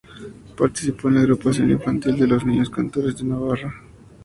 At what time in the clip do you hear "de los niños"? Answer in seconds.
2.17-2.71